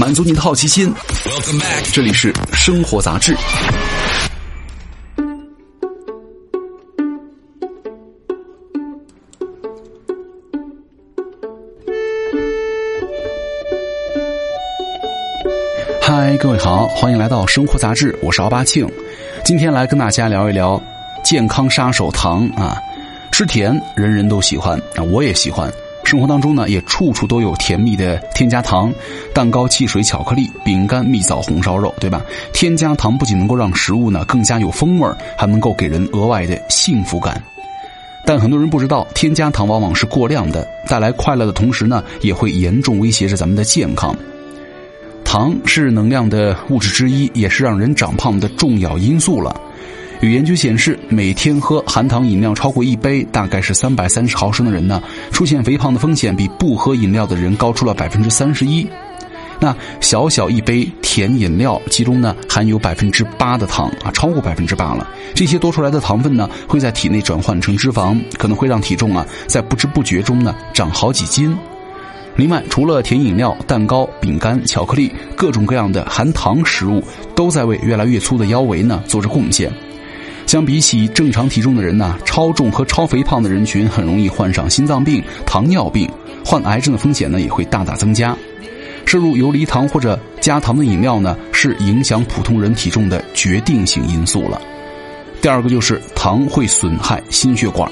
[0.00, 0.90] 满足你的好奇心。
[1.92, 3.36] 这里是生活杂志。
[16.00, 18.90] 嗨，各位好，欢迎来到生活杂志，我是奥巴庆。
[19.44, 20.82] 今天来跟大家聊一聊
[21.22, 22.74] 健康杀手糖啊。
[23.30, 25.70] 吃甜，人人都喜欢啊，我也喜欢。
[26.10, 28.92] 生活当中呢，也处处都有甜蜜的添加糖，
[29.32, 32.20] 蛋糕、汽水、巧克力、饼干、蜜枣、红烧肉，对吧？
[32.52, 37.40] 添加糖不仅能够让食物呢更加有风味还能够给人额外的幸福感。
[38.26, 44.12] 但很多人不知道，添加糖往往是过量的，带来快乐的同时呢，也会严重威胁着咱们的健康。
[45.24, 49.54] 糖是能量的物质之一，也是让人长胖的重要因素了。
[50.20, 55.02] 有研究显示，每天喝含糖饮料超过一杯，大概是三百三十毫升的人呢，
[55.32, 58.86] 出现肥胖的风险比不喝饮料的人高出了百分之三十一。
[59.58, 65.08] 那小小一杯甜饮料，其中呢含有百分之八的糖啊，超过百分之八了。
[65.34, 71.56] 这些多出来的糖分呢，会在体内转换成脂肪，可能会让体重啊在不知不觉中呢长好几斤。
[72.36, 77.02] 另外，除了甜饮料、蛋糕、饼干、巧克力，各种各样的含糖食物，
[77.34, 79.72] 都在为越来越粗的腰围呢做着贡献。
[80.50, 86.10] 相比起正常体重的人呢，超重和超肥胖的人群很容易患上心脏病、糖尿病，
[86.44, 88.36] 患癌症的风险呢也会大大增加。
[89.06, 94.60] 摄入游离糖或者加糖的饮料呢，是影响普通人体重的决定性因素了。
[95.40, 97.88] 第二个就是糖会损害心血管，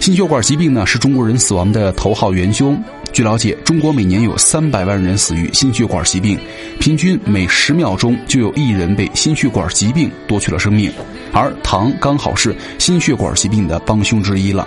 [0.00, 2.82] 心血管疾病呢是中国人死亡的头号元凶。
[3.12, 6.38] 据了解，中国每年有三百万人死于心血管疾病，
[6.78, 10.90] 平均每十秒钟就有一人被心血管疾病夺去了生命，
[11.34, 14.66] 而糖刚好是心血管疾病的帮凶之一了。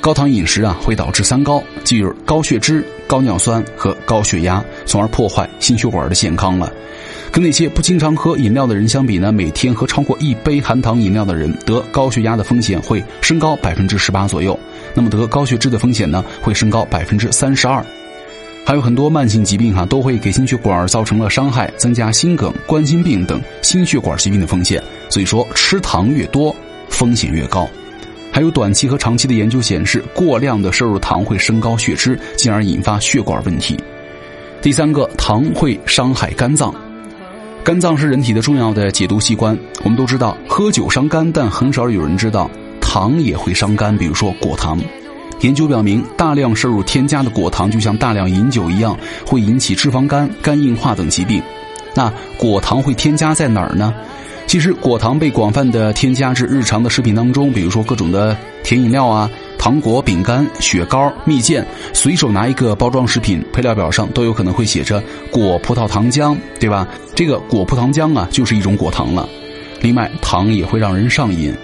[0.00, 6.72] 高糖饮食啊，会导致三高，即高血脂、高尿酸和高血压，从而破坏心血管的健康了。
[7.30, 14.58] 跟那些不经常喝饮料的人相比呢，每天喝超过一杯含糖饮料的人，得高血压的风险会升高百分之十八左右。
[14.94, 17.84] 那么得高血脂的风险呢，会升高百分之三十二。
[18.64, 24.82] 还有很多慢性疾病哈，都会给心血管造成了伤害，增加心梗、冠心病等心血管疾病的风险。
[25.10, 26.54] 所以说，吃糖越多，
[26.88, 27.68] 风险越高。
[28.32, 33.76] 还有短期和长期的研究显示，过量的摄入糖会升高血脂，进而引发血管问题。
[34.62, 36.74] 第三个，糖会伤害肝脏。
[37.64, 39.56] 肝脏是人体的重要的解毒器官。
[39.82, 43.96] 我们都知道喝酒伤肝，但很少有人知道糖也会伤肝。
[43.96, 44.78] 比如说果糖，
[45.40, 51.42] 研究表明，大量摄入添加的果糖就像大量饮酒一样，会引起脂肪肝、肝硬化等疾病。
[51.94, 53.92] 那果糖会添加在哪儿呢？
[54.50, 59.30] 其实果糖被广泛的添加至日常的食品当中，比如说各种的甜饮料啊。
[59.56, 65.00] 糖果、饼干、雪糕、蜜饯，随手拿一个包装食品，配料表上都有可能会写着
[65.30, 66.88] 果葡萄糖浆，对吧？
[67.14, 69.28] 这个果葡萄浆啊，就是一种果糖了。
[69.82, 71.54] 另外，糖也会让人上瘾，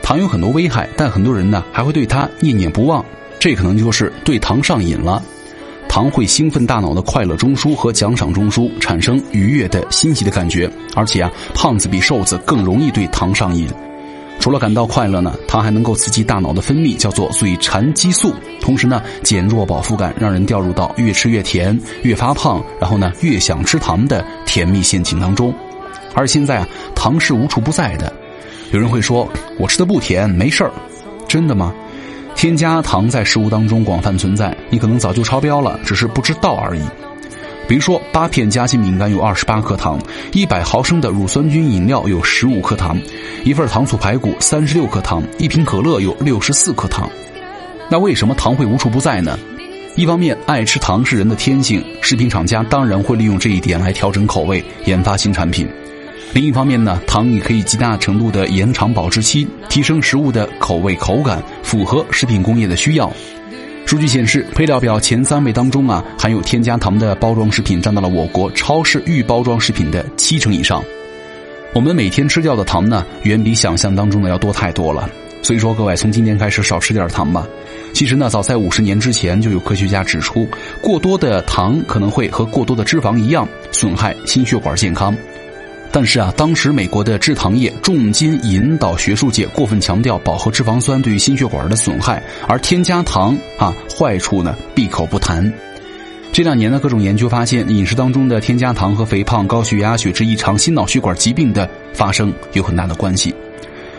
[0.00, 3.04] 糖有很多危害，但很多人呢还会对它念念不忘，
[3.40, 5.20] 这可能就是对糖上瘾了。
[5.98, 13.66] 糖会兴奋大脑的快乐中枢和奖赏中枢，产生愉悦的欣喜的感觉，而且啊，胖子比瘦子更容易对糖上瘾。
[14.38, 25.52] 除了感到快乐呢，糖还能够刺激大脑的分泌，叫做嘴馋激素，同时呢减弱饱腹感，让人掉入到越吃越甜、越发胖，然后呢越想吃糖的甜蜜陷阱当中。
[26.14, 28.12] 而现在啊，糖是无处不在的。
[28.70, 30.70] 有人会说，我吃的不甜，没事儿，
[31.26, 31.74] 真的吗？
[32.38, 36.82] 添加糖在食物当中广泛存在，你可能早就超标了，只是不知道而已。
[37.66, 40.00] 比如说，八片夹心饼干有二十八克糖，
[40.32, 42.96] 一百毫升的乳酸菌饮料有十五克糖，
[43.42, 47.10] 一份糖醋排骨三十六克糖，一瓶可乐有六十四克糖。
[47.90, 49.36] 那为什么糖会无处不在呢？
[49.96, 55.66] 一方面，爱吃糖是人的天性，食品厂家当然会利用这一点来调整口味、研发新产品；
[56.34, 63.10] 另一方面呢，糖也可以极大程度的延长保质期，提升食物的口味口感，符合食品工业的需要。
[63.86, 70.84] 数据显示，配料表前三位当中啊，含有添加糖的包装食品占到了我国超市预包装食品的七成以上。
[71.72, 75.08] 我们每天吃掉的糖呢，远比想象当中的要多太多了。
[75.42, 77.46] 所以说，各位从今天开始少吃点糖吧。
[77.94, 80.46] 其实呢，早在五十年之前就有科学家指出，
[80.82, 85.16] 过多的糖可能会和过多的脂肪一样，损害心血管健康。
[85.98, 95.52] 但是啊，当时美国的制糖业重金引导学术界过分强调饱和脂肪酸对于心血管的损害，而添加糖啊坏处呢闭口不谈。
[96.32, 103.34] 这两年呢，各种研究发现，饮食当中的添加糖和肥胖、高血压、血脂异常、心脑血管疾病的发生有很大的关系。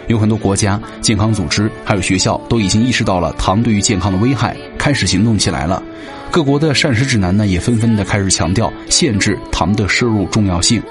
[0.08, 5.84] 有很多国家、健康组织还有学校都已经意识到了糖对于健康的危害，开始行动起来了。
[6.32, 10.82] 各国的膳食指南呢也纷纷的开始强调限制糖的摄入重要性。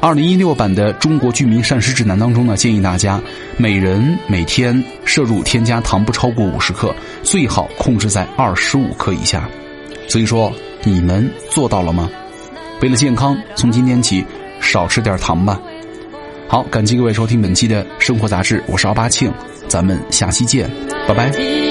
[0.00, 3.20] 二零一六版的中国居民膳食指南当中呢，建议大家
[3.58, 9.46] 每人每天摄入添加糖不超过五十克，最好控制在二十五克以下。
[10.08, 10.50] 所以说，
[10.84, 12.08] 你们做到了吗？
[12.80, 14.24] 为了健康，从今天起
[14.58, 15.60] 少吃点糖吧。
[16.48, 19.30] 好，感谢各位收听本期的生活杂志，我是奥巴庆，
[19.68, 20.68] 咱们下期见，
[21.06, 21.69] 拜拜。